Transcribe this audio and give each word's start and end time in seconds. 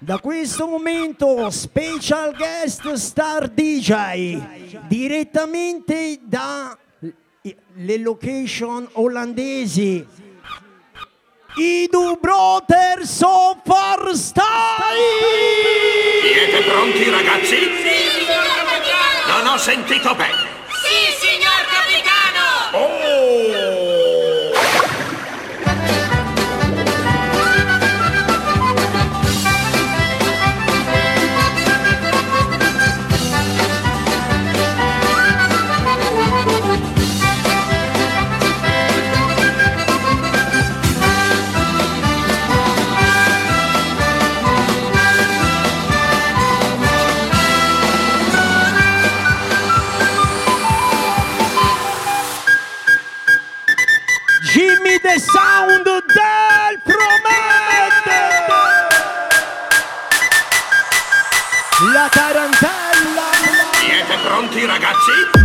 Da 0.00 0.20
questo 0.20 0.68
momento 0.68 1.50
special 1.50 2.32
guest 2.36 2.92
star 2.92 3.48
DJ 3.48 4.40
direttamente 4.86 6.20
dalle 6.22 7.98
location 7.98 8.88
olandesi 8.92 10.06
i 11.56 11.82
Idu 11.82 12.16
Brothers 12.20 13.20
of 13.22 13.56
Farstyle! 13.64 14.44
Siete 16.22 16.62
pronti 16.62 17.10
ragazzi? 17.10 17.56
Non 19.26 19.46
ho 19.52 19.56
sentito 19.56 20.14
bene. 20.14 20.46
Sì, 20.68 21.17
Tarantella! 62.10 63.30
Siete 63.80 64.16
pronti 64.22 64.64
ragazzi? 64.64 65.37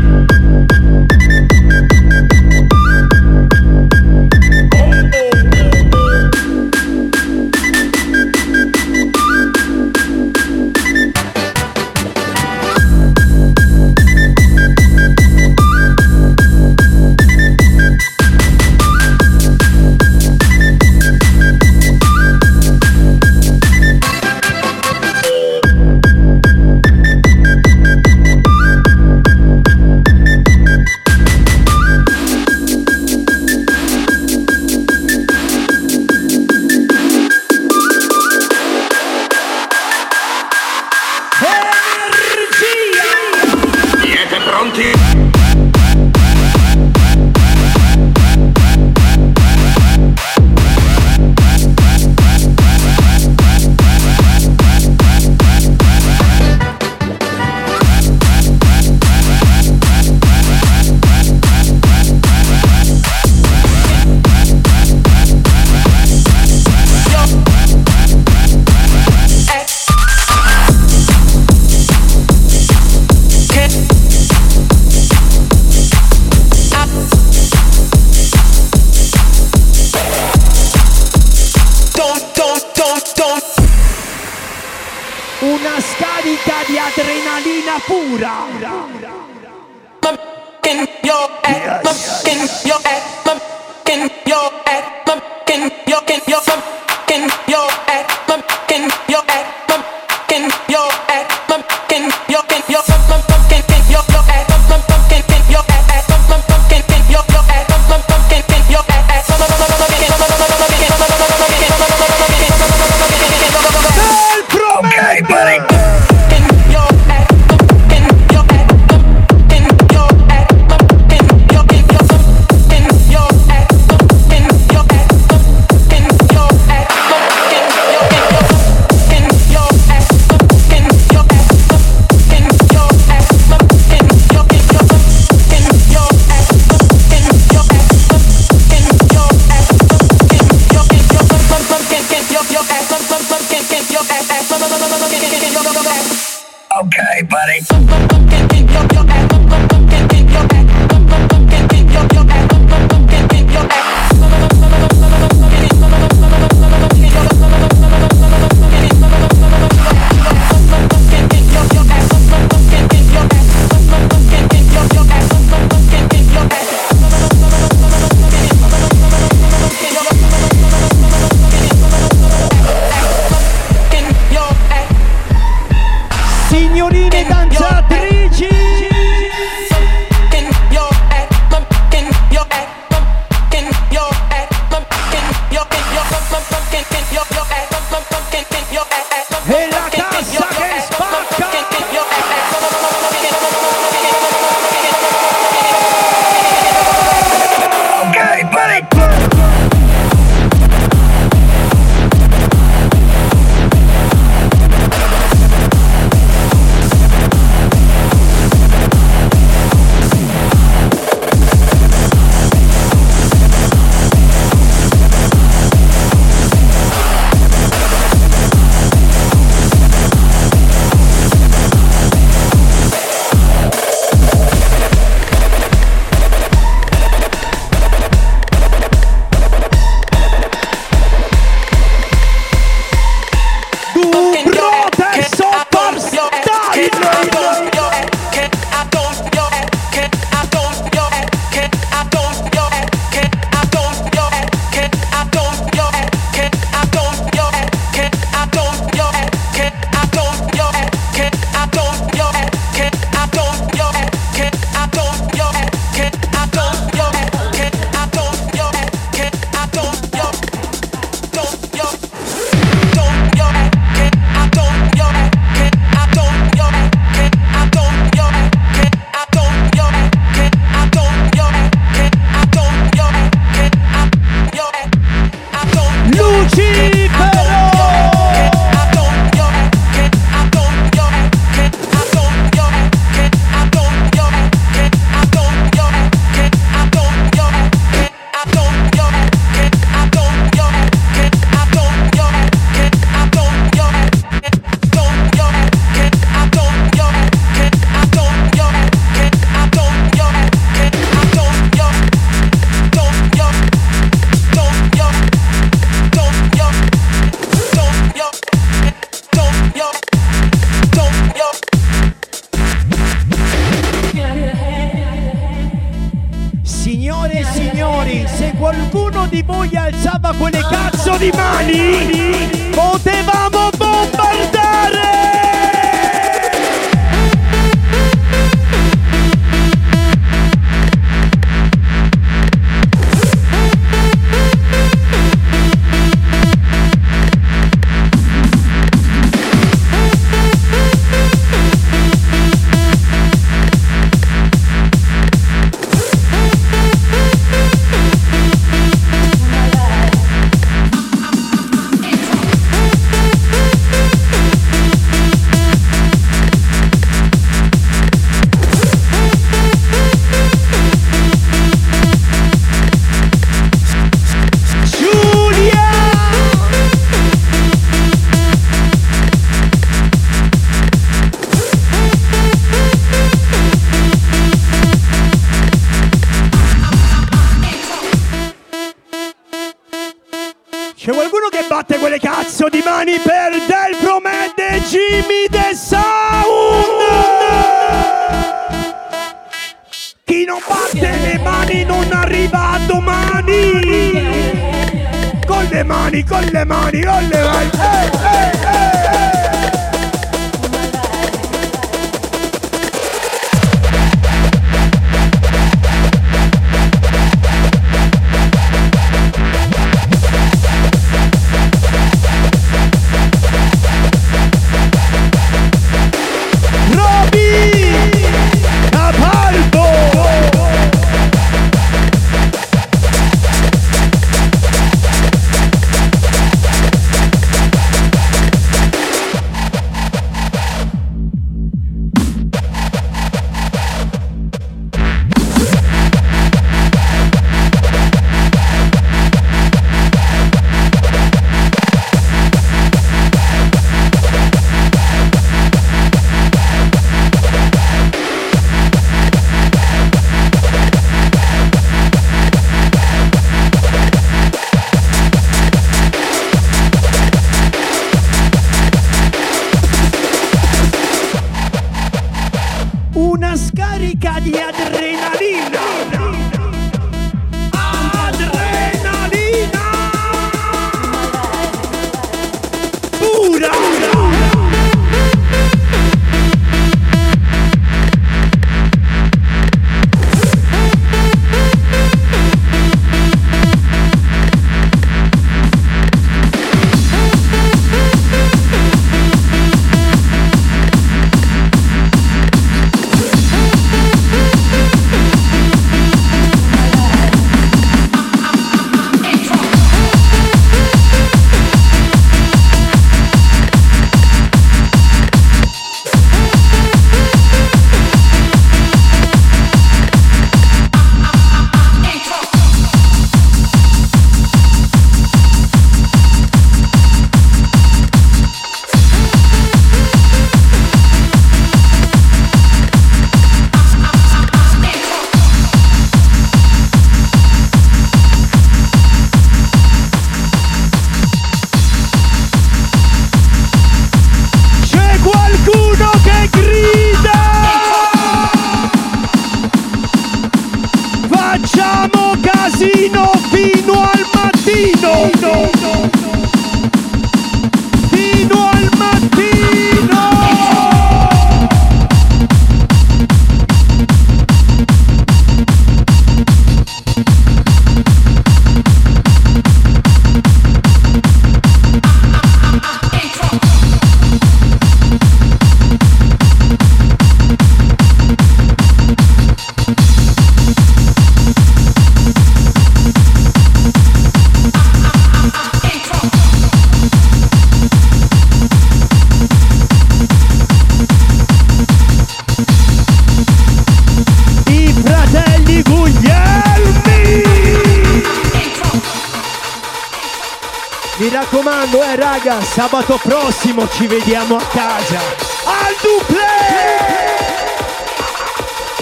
raga, 592.44 592.62
sabato 592.62 593.18
prossimo 593.22 593.88
ci 593.90 594.08
vediamo 594.08 594.58
a 594.58 594.62
casa. 594.64 595.20
Al 595.66 595.96
duple! 596.02 596.46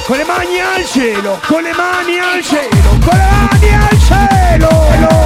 Con 0.06 0.18
le 0.18 0.24
mani 0.24 0.60
al 0.60 0.86
cielo, 0.86 1.40
con 1.48 1.64
le 1.64 1.74
mani 1.74 2.20
al 2.20 2.44
cielo, 2.44 2.90
con 3.04 3.18
le 3.18 3.30
mani 3.32 3.74
al 3.74 4.00
cielo! 4.00 5.21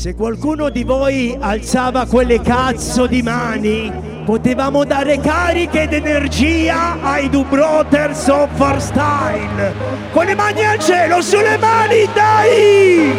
Se 0.00 0.14
qualcuno 0.14 0.70
di 0.70 0.82
voi 0.82 1.36
alzava 1.38 2.06
quelle 2.06 2.40
cazzo 2.40 3.06
di 3.06 3.20
mani, 3.20 3.92
potevamo 4.24 4.82
dare 4.86 5.20
cariche 5.20 5.82
ed 5.82 5.92
energia 5.92 7.02
ai 7.02 7.28
Our 7.30 8.80
Style. 8.80 9.74
Con 10.10 10.24
le 10.24 10.34
mani 10.34 10.64
al 10.64 10.78
cielo, 10.78 11.20
sulle 11.20 11.58
mani, 11.58 12.08
dai! 12.14 13.12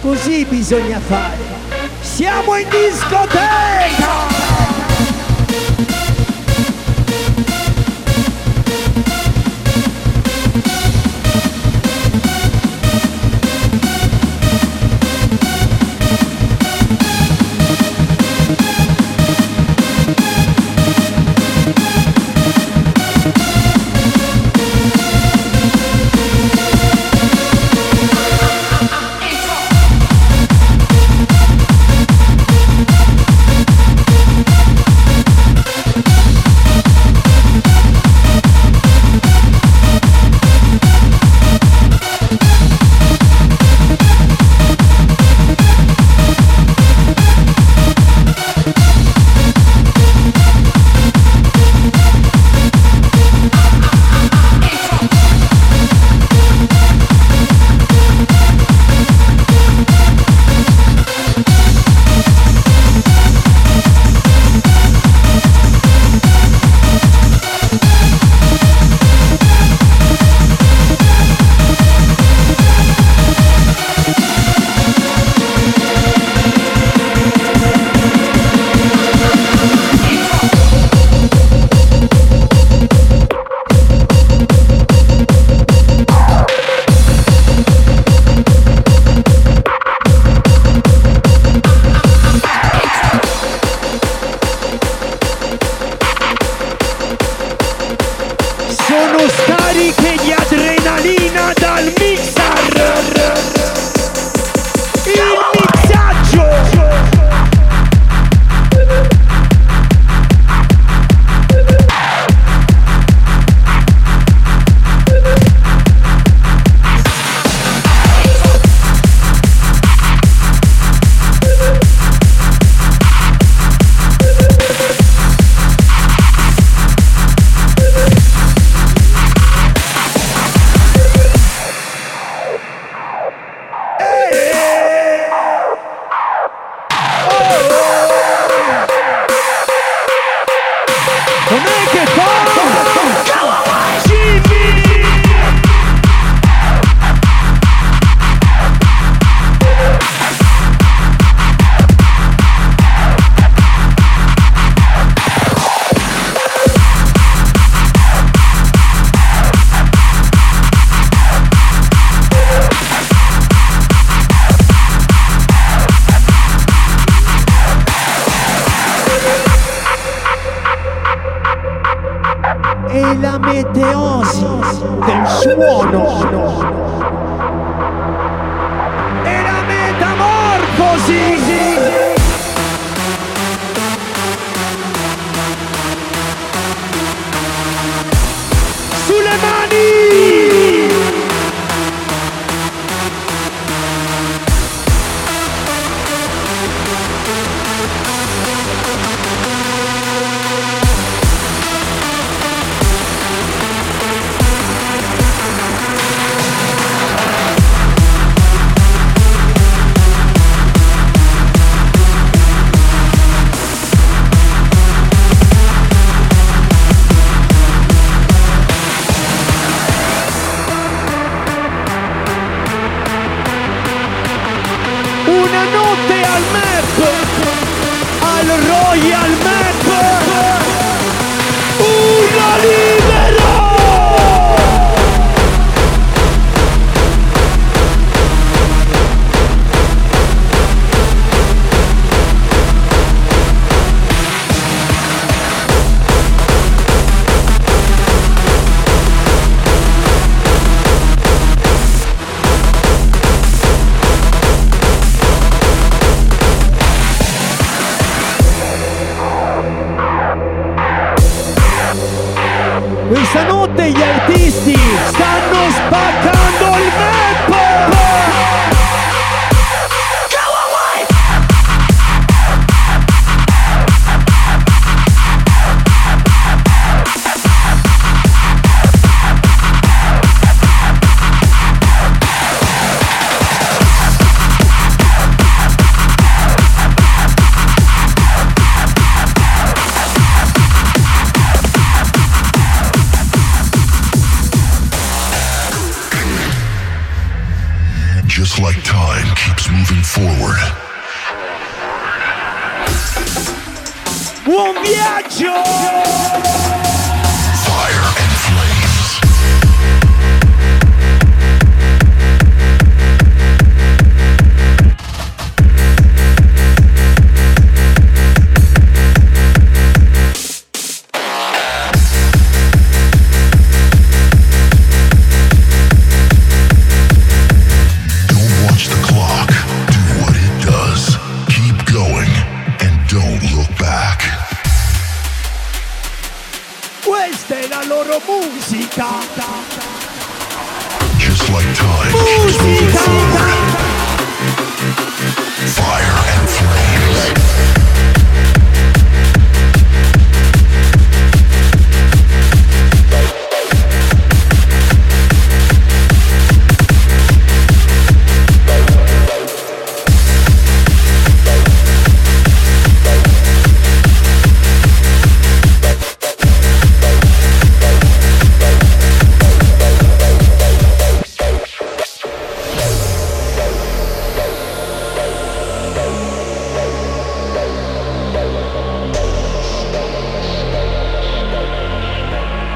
Così 0.00 0.44
bisogna 0.46 0.98
fare. 0.98 1.44
Siamo 2.00 2.56
in 2.56 2.66
discoteca! 2.68 4.27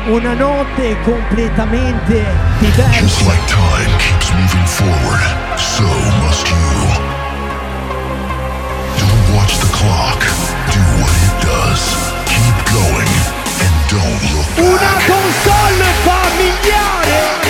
Una 0.07 0.35
notte 0.35 0.97
completamente 1.03 2.25
diversa. 2.59 3.01
Just 3.01 3.23
like 3.23 3.47
time 3.47 3.99
keeps 3.99 4.33
moving 4.33 4.67
forward, 4.67 5.21
so 5.57 5.85
must 6.23 6.49
you. 6.49 6.57
Don't 8.99 9.37
watch 9.37 9.59
the 9.59 9.71
clock, 9.71 10.21
do 10.73 10.81
what 11.01 11.13
it 11.13 11.35
does. 11.47 11.83
Keep 12.27 12.57
going 12.73 13.13
and 13.63 13.75
don't 13.89 14.23
look 14.35 14.49
back. 14.57 14.67
Una 14.67 14.93
console 15.07 15.85
familiare! 16.03 17.41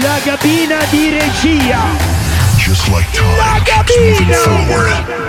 La 0.00 0.18
cabina 0.24 0.84
di 0.90 1.10
regia 1.10 2.05
just 2.66 2.90
like 2.90 3.06
time 3.12 3.62
keeps 3.86 4.20
moving 4.20 4.34
forward. 4.34 5.25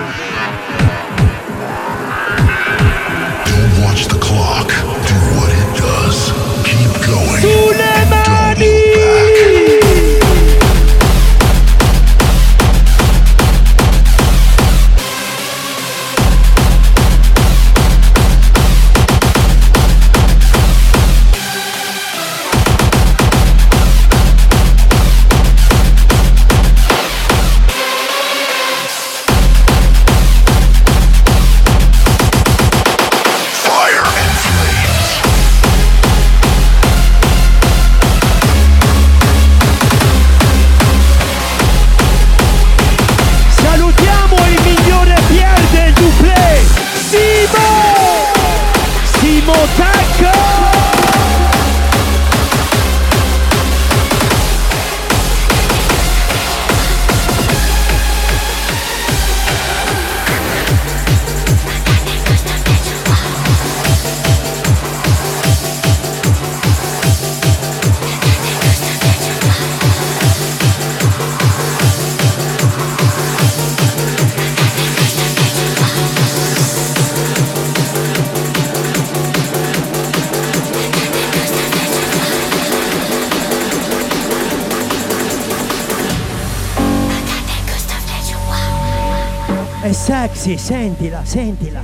Sì, 90.47 90.58
sentila, 90.58 91.26
sentila. 91.26 91.82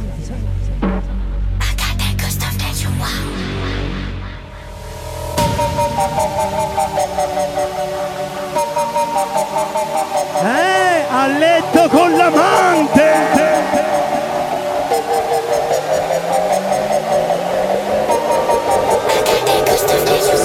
Eh, 10.42 11.06
a 11.10 11.28
letto 11.28 11.90
con 11.90 12.16
l'amante! 12.16 13.12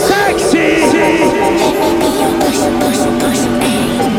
Sexy! 0.07 0.79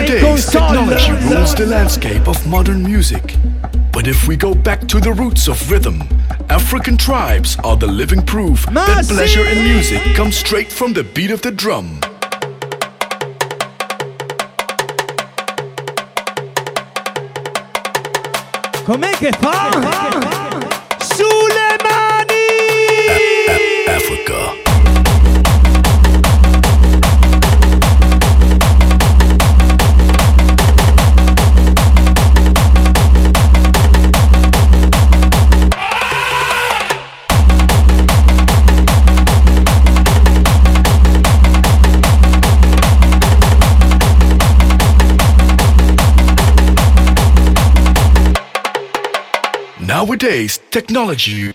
Nowadays, 0.00 0.46
technology 0.46 1.12
rules 1.28 1.54
the 1.54 1.66
landscape 1.66 2.26
of 2.26 2.46
modern 2.46 2.82
music. 2.82 3.36
But 3.92 4.08
if 4.08 4.26
we 4.26 4.34
go 4.34 4.54
back 4.54 4.88
to 4.88 4.98
the 4.98 5.12
roots 5.12 5.46
of 5.46 5.70
rhythm, 5.70 6.02
African 6.48 6.96
tribes 6.96 7.58
are 7.64 7.76
the 7.76 7.86
living 7.86 8.22
proof 8.22 8.64
that 8.72 9.04
pleasure 9.06 9.44
in 9.46 9.62
music 9.62 10.00
comes 10.16 10.36
straight 10.36 10.72
from 10.72 10.94
the 10.94 11.04
beat 11.04 11.30
of 11.30 11.42
the 11.42 11.50
drum. 11.50 12.00
Com'è 18.86 19.12
che 19.18 19.32
fa? 19.32 19.68
Sulemani! 20.98 22.46
Africa. 23.86 24.59
Nowadays, 50.00 50.58
technology 50.70 51.52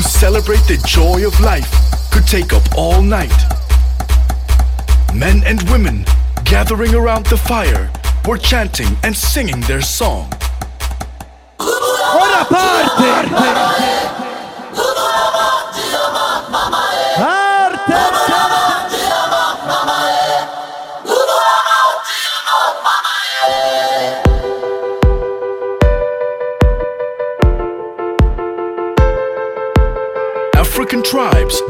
to 0.00 0.04
celebrate 0.04 0.60
the 0.68 0.80
joy 0.86 1.26
of 1.26 1.40
life 1.40 1.72
could 2.12 2.24
take 2.24 2.52
up 2.52 2.62
all 2.76 3.02
night. 3.02 3.36
Men 5.12 5.42
and 5.44 5.60
women 5.70 6.04
gathering 6.44 6.94
around 6.94 7.26
the 7.26 7.36
fire 7.36 7.90
were 8.24 8.38
chanting 8.38 8.96
and 9.02 9.16
singing 9.16 9.60
their 9.62 9.80
song. 9.80 10.30
Parte! 11.58 12.48
Parte! 12.48 13.97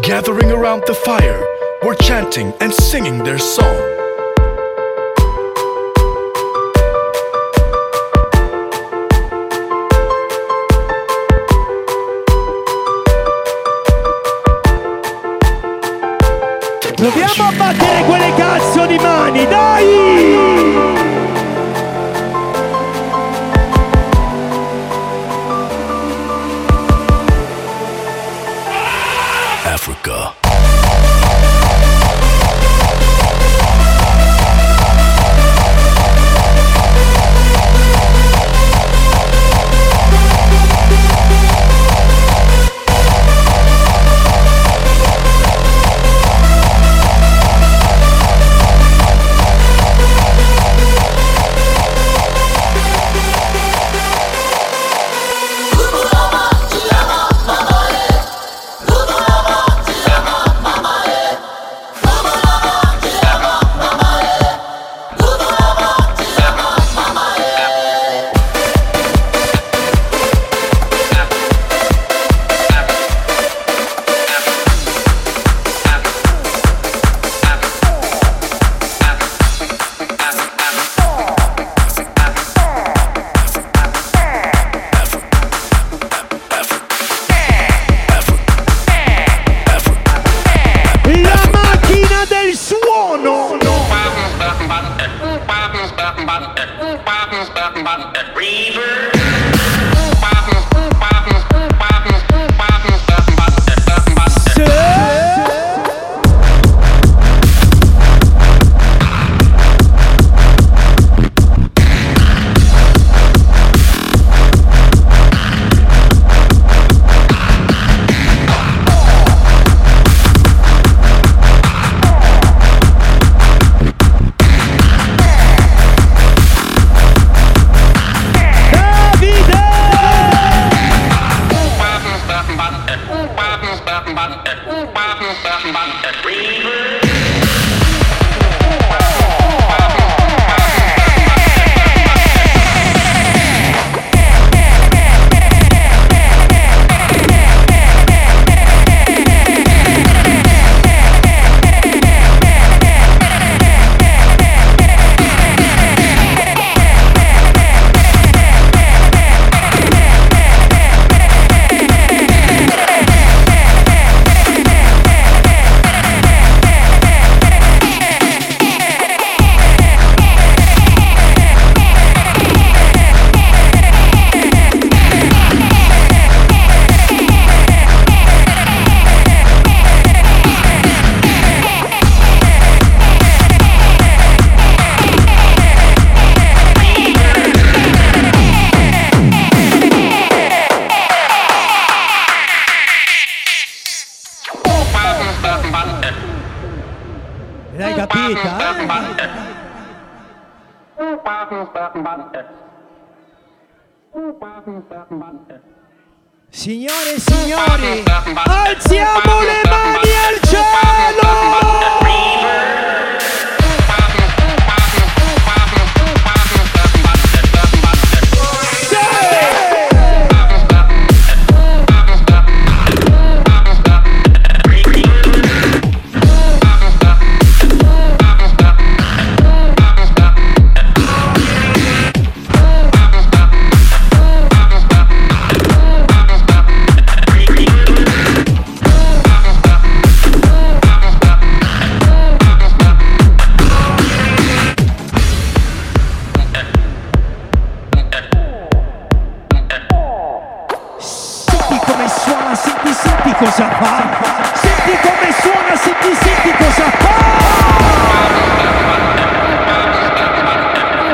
Gathering 0.09 0.51
around 0.51 0.83
the 0.87 0.94
fire 0.94 1.38
were 1.85 1.94
chanting 1.97 2.51
and 2.61 2.73
singing 2.73 3.18
their 3.18 3.37
song. 3.37 4.08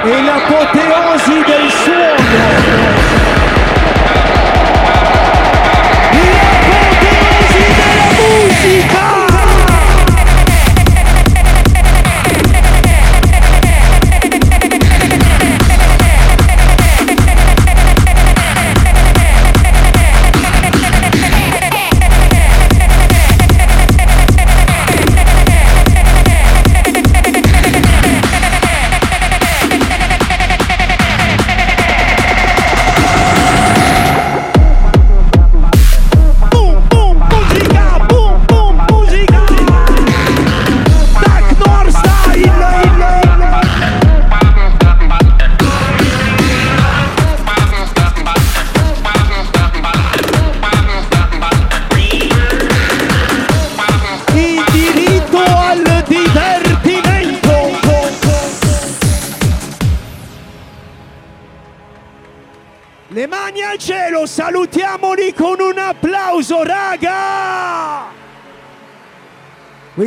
Et 0.06 0.22
l'apothéosie 0.22 1.44
del 1.46 1.70
suo 1.70 2.23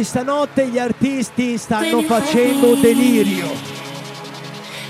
questa 0.10 0.24
notte 0.24 0.68
gli 0.68 0.80
artisti 0.80 1.58
stanno 1.58 2.02
facendo 2.02 2.76
delirio. 2.76 3.50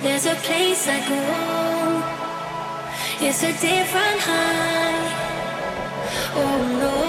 There's 0.04 0.28
a 0.28 0.36
place 0.44 0.88
I 0.88 1.00
go, 1.08 1.16
it's 3.26 3.42
a 3.42 3.52
different 3.54 4.22
high. 4.22 5.10
Oh 6.36 6.62
no, 6.78 7.02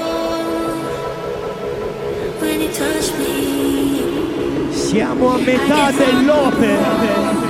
when 2.41 2.63
you 2.63 2.71
touch 2.71 3.13
me. 3.19 4.73
Siamo 4.73 5.35
a 5.35 5.37
metà 5.37 5.91
dell'opera. 5.91 7.48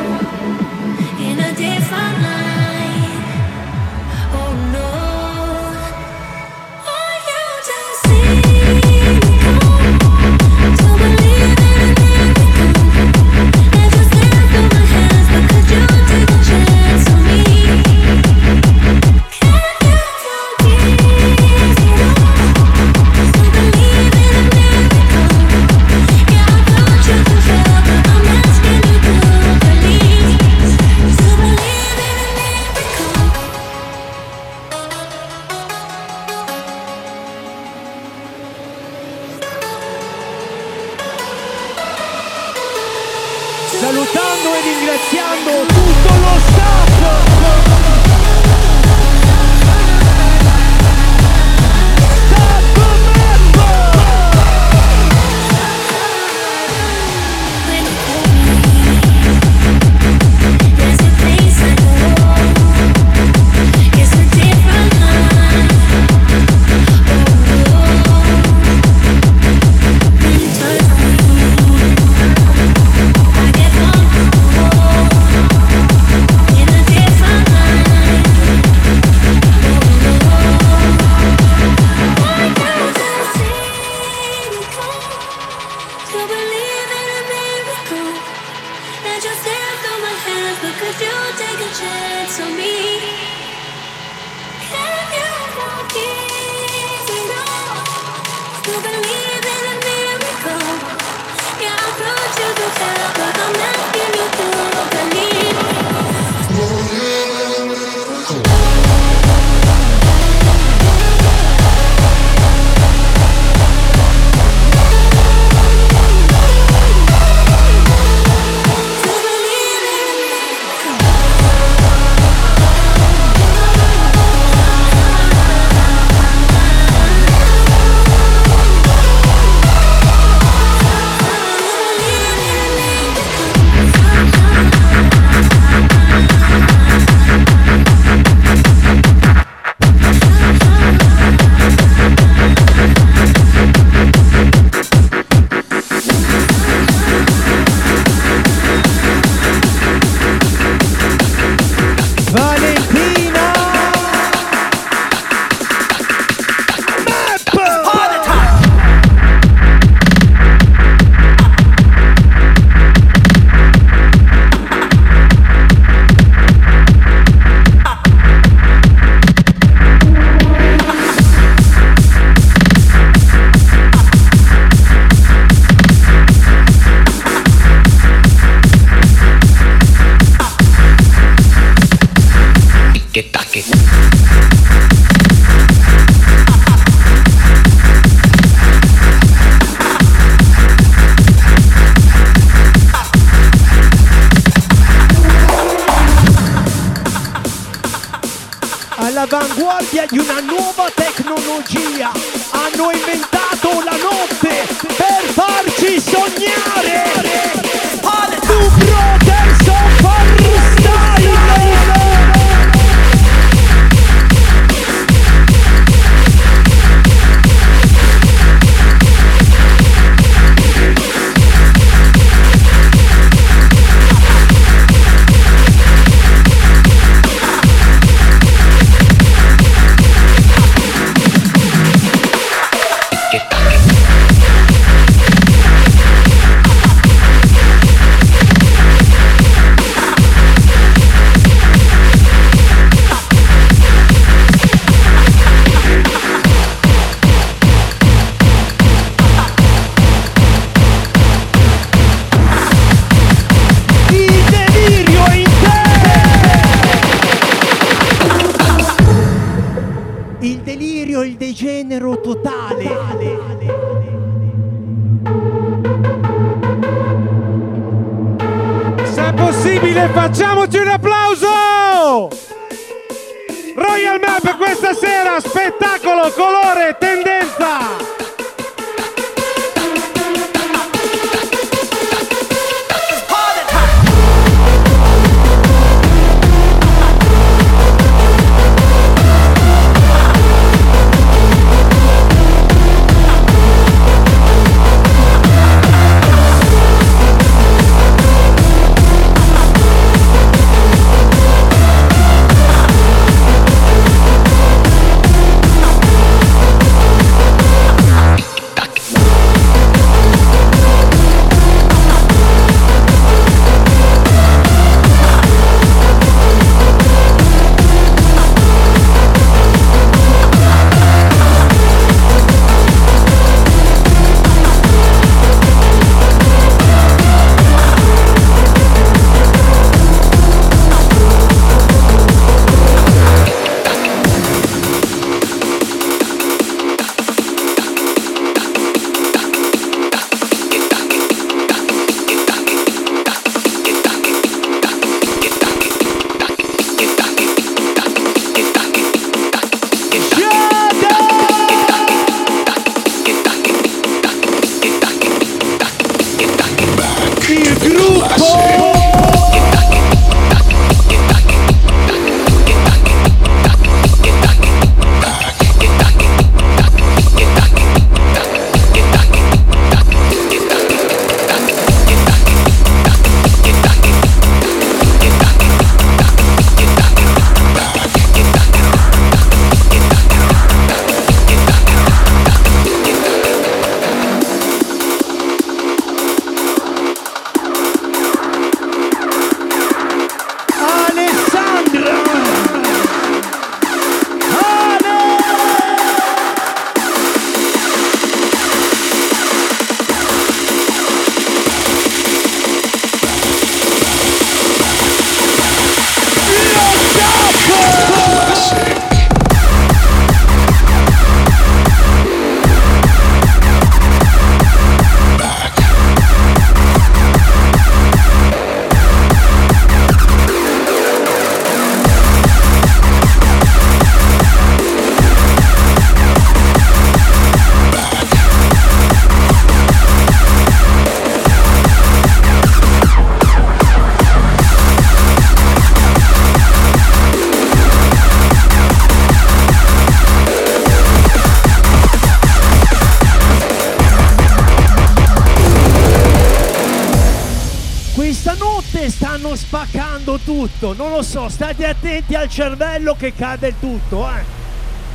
Tutto, 451.18 451.18
non 451.18 451.22
lo 451.22 451.22
so, 451.22 451.48
state 451.48 451.86
attenti 451.86 452.34
al 452.34 452.48
cervello 452.48 453.14
che 453.14 453.34
cade 453.34 453.68
il 453.68 453.74
tutto, 453.78 454.28
eh. 454.28 454.56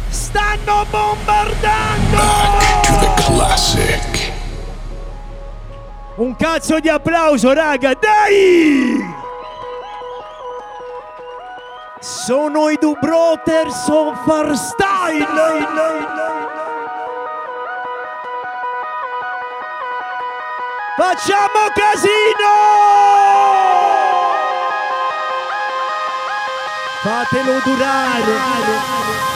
Stanno 0.10 0.86
bombardando! 0.90 2.18
Classic. 3.16 4.32
Un 6.16 6.36
cazzo 6.36 6.80
di 6.80 6.90
applauso, 6.90 7.54
raga, 7.54 7.94
dai! 7.94 9.12
Sono 12.00 12.70
i 12.70 12.78
Du 12.80 12.96
Brothers 13.00 13.88
of 13.88 14.28
Hardstyle! 14.28 15.26
Facciamo 20.96 21.72
casino! 21.74 23.23
Fatelo 27.04 27.60
durare! 27.66 29.33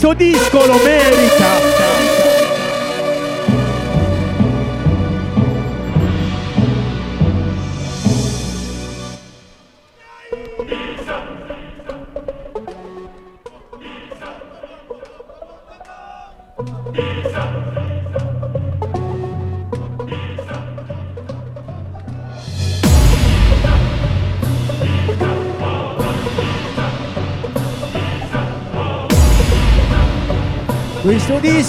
Questo 0.00 0.14
disco 0.14 0.64
lo 0.64 0.76
merita. 0.84 0.97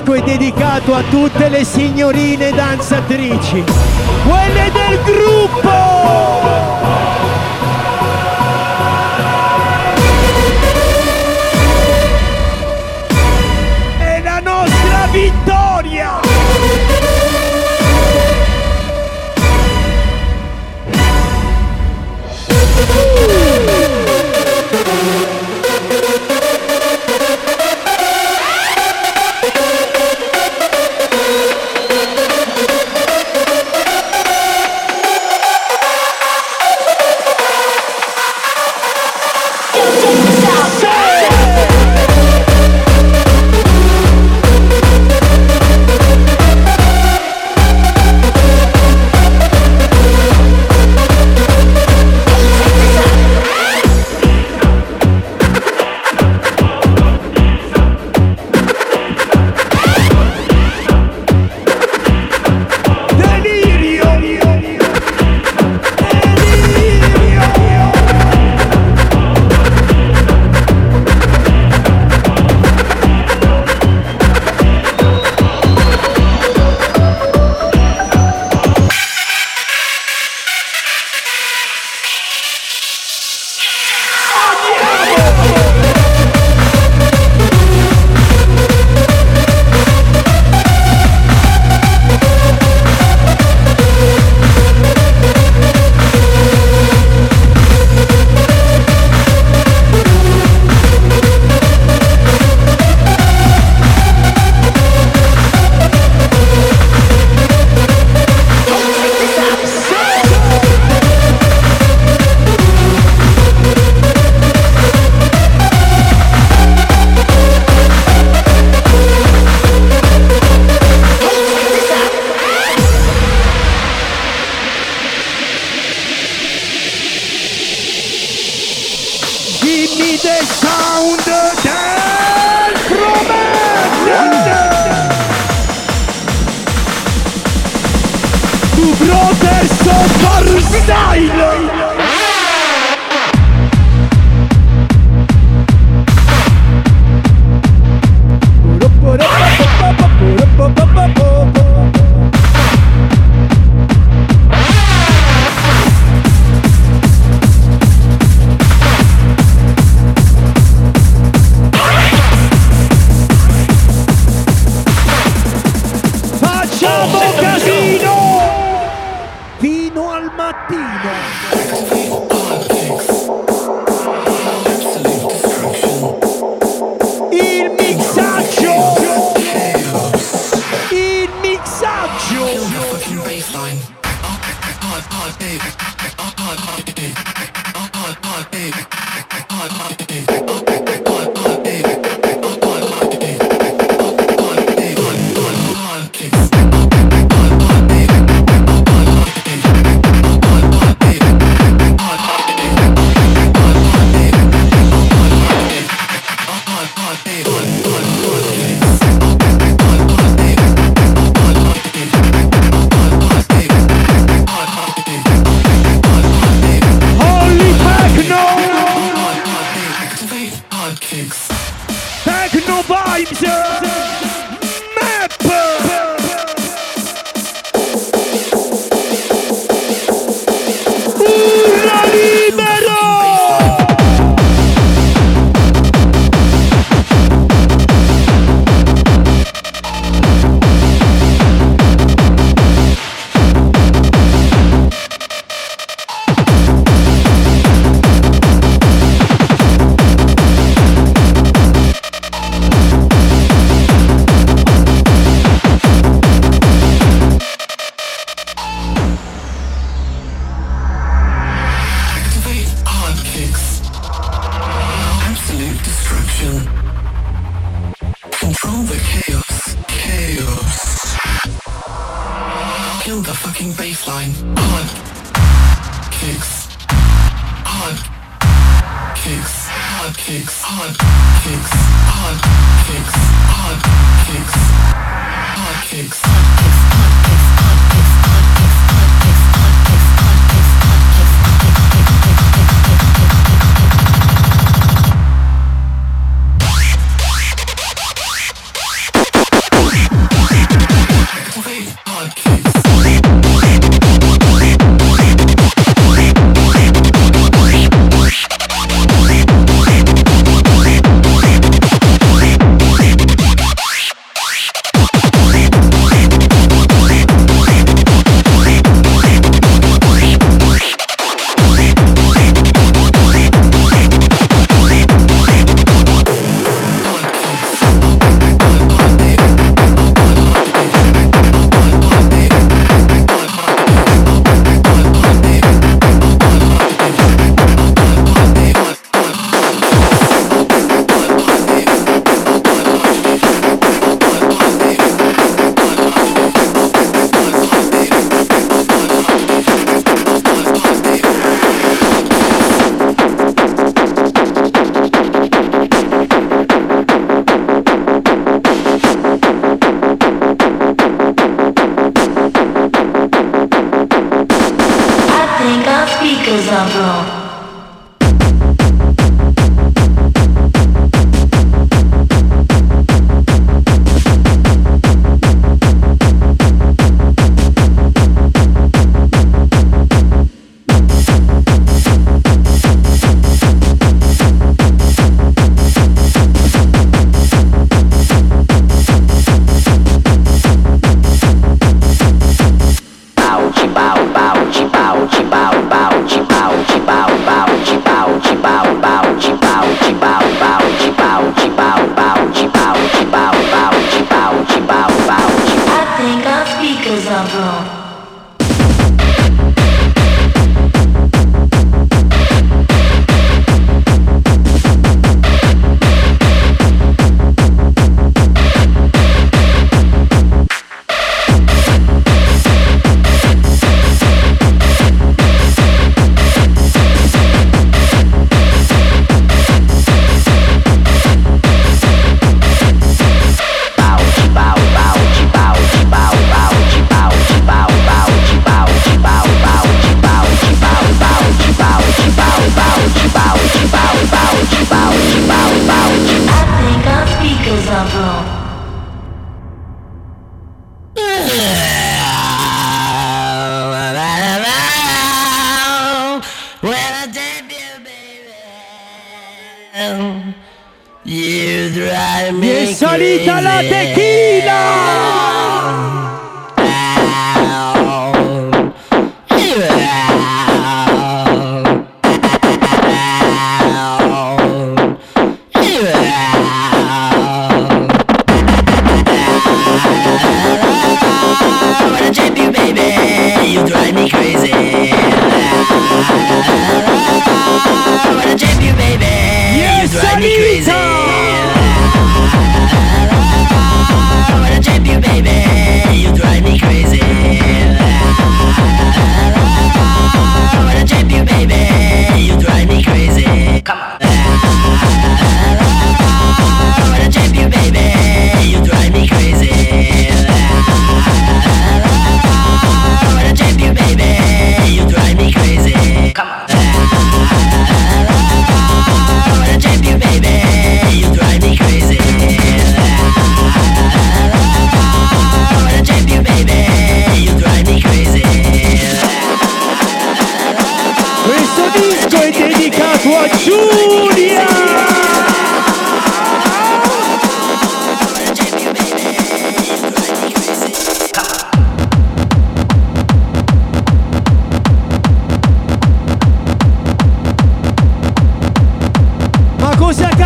canto 0.10 0.14
è 0.14 0.22
dedicato 0.24 0.96
a 0.96 1.04
tutte 1.04 1.50
le 1.50 1.64
signorine 1.64 2.52
danzatrici, 2.52 3.64
quelle 4.26 4.72
del 4.72 5.00
gruppo! 5.04 5.99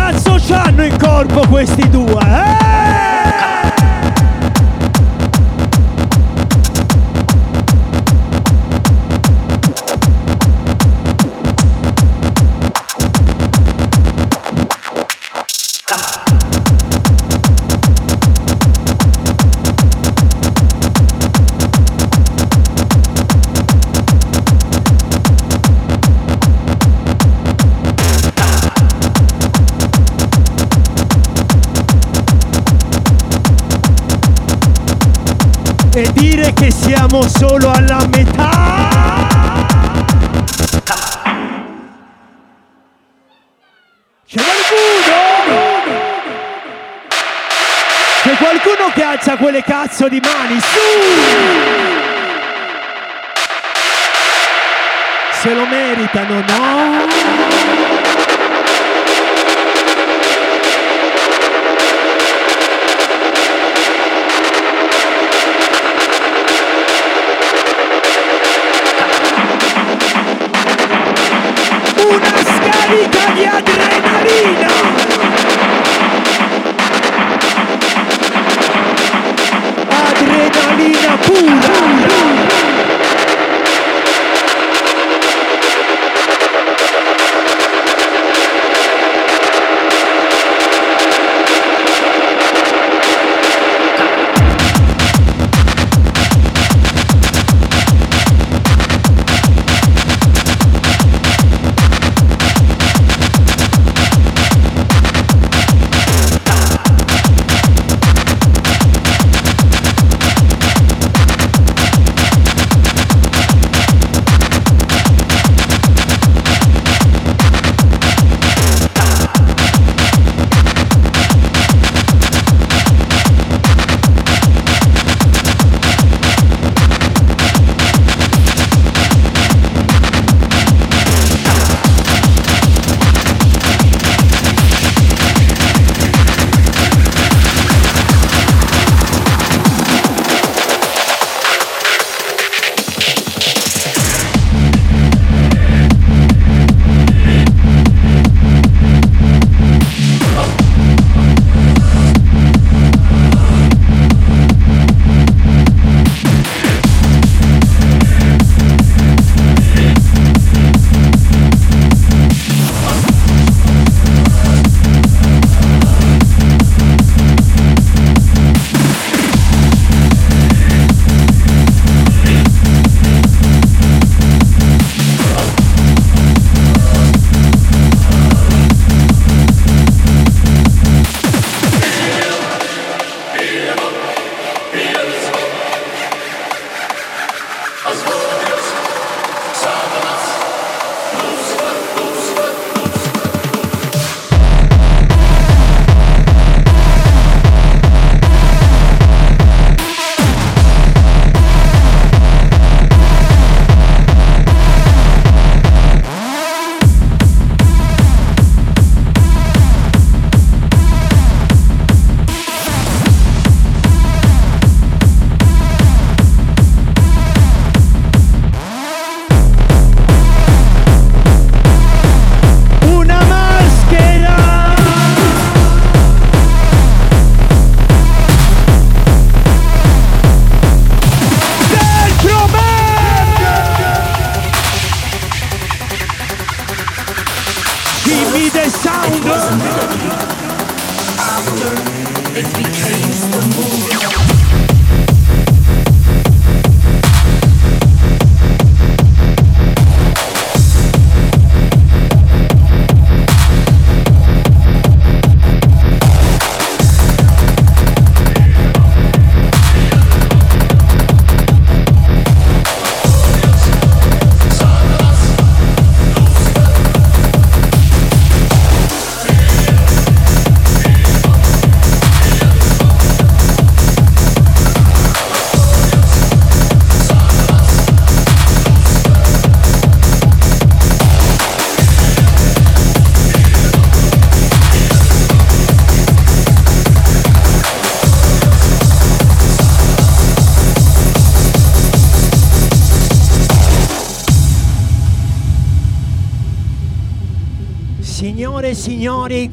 cazzo 0.04 0.36
c'hanno 0.38 0.84
in 0.84 0.98
corpo 0.98 1.46
questi 1.48 1.88
due, 1.88 2.20
eh? 2.20 2.63
Siamo 37.14 37.28
solo 37.28 37.70
alla 37.70 38.04
metà. 38.08 38.50
C'è 44.26 44.40
qualcuno? 44.42 45.22
C'è 48.22 48.36
qualcuno 48.36 48.90
che 48.92 49.02
alza 49.02 49.36
quelle 49.36 49.62
cazzo 49.62 50.08
di 50.08 50.20
mani? 50.20 50.60
Su! 50.60 50.78
Se 55.40 55.54
lo 55.54 55.66
meritano, 55.66 56.40
no? 56.40 57.53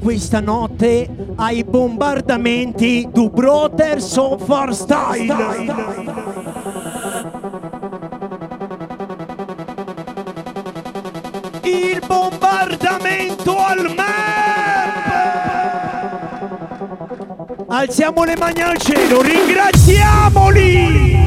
Questa 0.01 0.39
notte 0.39 1.07
ai 1.35 1.63
bombardamenti 1.63 3.07
du 3.11 3.29
Brother 3.29 4.01
Software 4.01 4.73
Style. 4.73 5.35
Il 11.61 12.01
bombardamento 12.05 13.57
al 13.57 13.93
map! 13.95 14.09
Alziamo 17.67 18.23
le 18.23 18.35
mani 18.37 18.61
al 18.61 18.77
cielo, 18.77 19.21
ringraziamoli! 19.21 21.19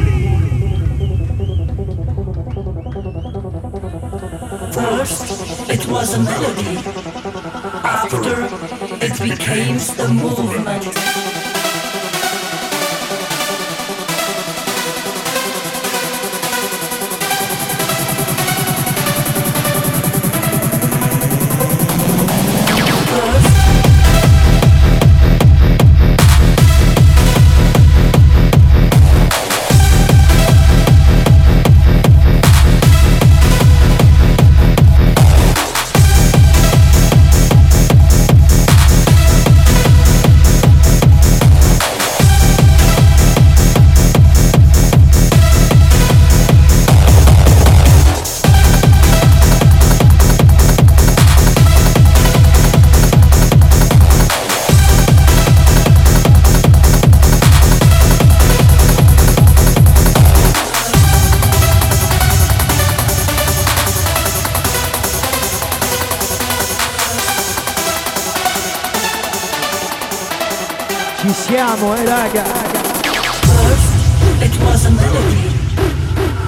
First, 4.72 5.70
it 5.70 5.86
was 5.86 6.14
a 6.14 6.18
melody. 6.18 7.04
After, 8.16 8.44
it 9.04 9.20
became 9.20 9.76
the 9.76 10.08
movement. 10.08 11.53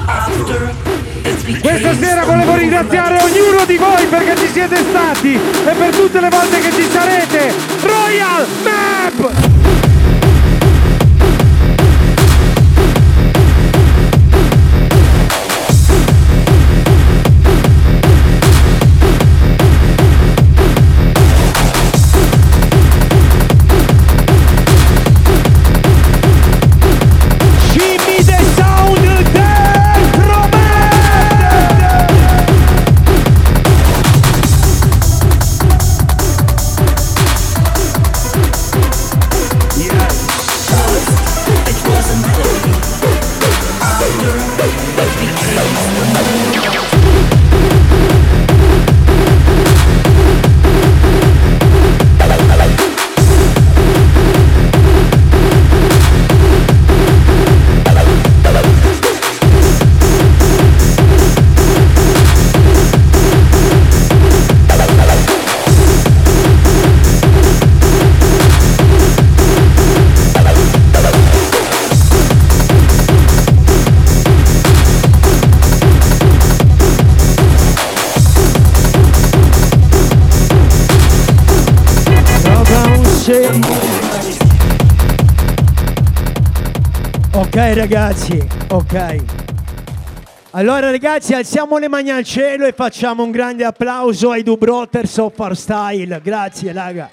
After, 0.07 0.73
it 1.25 1.45
became 1.45 1.61
Questa 1.63 1.95
sera 1.97 2.25
volevo 2.25 2.55
ringraziare 2.55 3.19
ognuno 3.21 3.65
di 3.65 3.77
voi 3.77 4.07
perché 4.07 4.37
ci 4.37 4.53
siete 4.53 4.77
stati 4.77 5.35
e 5.35 5.75
per 5.77 5.97
tutte 5.97 6.21
le 6.21 6.29
volte 6.29 6.61
che 6.61 6.73
ci 6.73 6.89
sarete. 6.89 7.53
Royal 7.83 8.47
Map! 8.63 9.86
Ragazzi, 88.17 88.47
ok. 88.69 89.25
Allora 90.53 90.91
ragazzi 90.91 91.35
alziamo 91.35 91.77
le 91.77 91.89
mani 91.89 92.11
al 92.11 92.25
cielo 92.25 92.65
e 92.65 92.73
facciamo 92.73 93.23
un 93.23 93.31
grande 93.31 93.65
applauso 93.65 94.31
ai 94.31 94.43
Dubrothers 94.43 95.19
of 95.19 95.39
Our 95.39 95.55
Style. 95.55 96.21
Grazie 96.23 96.73
raga. 96.73 97.11